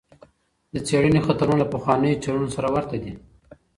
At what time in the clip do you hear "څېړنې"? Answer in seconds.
0.87-1.19